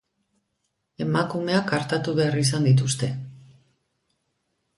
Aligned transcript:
Emakumeak 1.05 1.73
artatu 1.79 2.15
behar 2.21 2.39
izan 2.45 2.67
dituzte. 2.69 3.11